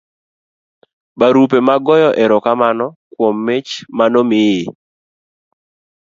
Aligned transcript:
barupe 1.19 1.57
mag 1.67 1.81
goyo 1.85 2.09
erokamano 2.23 2.85
kuom 3.13 3.35
mich 3.45 3.69
manomiyi 3.97 4.61